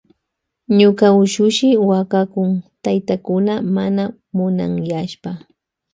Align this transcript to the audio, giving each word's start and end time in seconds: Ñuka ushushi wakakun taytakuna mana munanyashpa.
Ñuka 0.79 1.05
ushushi 1.21 1.69
wakakun 1.89 2.51
taytakuna 2.83 3.53
mana 3.75 4.03
munanyashpa. 4.35 5.31